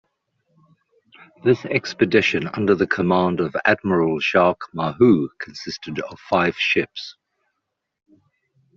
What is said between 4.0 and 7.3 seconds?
Jacques Mahu, consisted of five ships.